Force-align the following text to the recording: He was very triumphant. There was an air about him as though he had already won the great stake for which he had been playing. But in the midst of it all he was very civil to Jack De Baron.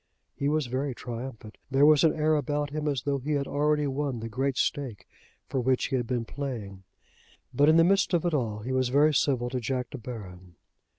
He 0.35 0.49
was 0.49 0.65
very 0.65 0.95
triumphant. 0.95 1.59
There 1.69 1.85
was 1.85 2.03
an 2.03 2.11
air 2.11 2.35
about 2.35 2.71
him 2.71 2.87
as 2.87 3.03
though 3.03 3.19
he 3.19 3.33
had 3.33 3.45
already 3.47 3.85
won 3.85 4.19
the 4.19 4.29
great 4.29 4.57
stake 4.57 5.07
for 5.47 5.59
which 5.61 5.89
he 5.89 5.95
had 5.95 6.07
been 6.07 6.25
playing. 6.25 6.81
But 7.53 7.69
in 7.69 7.77
the 7.77 7.83
midst 7.83 8.11
of 8.15 8.25
it 8.25 8.33
all 8.33 8.61
he 8.61 8.71
was 8.71 8.89
very 8.89 9.13
civil 9.13 9.51
to 9.51 9.59
Jack 9.59 9.91
De 9.91 9.99
Baron. 9.99 10.55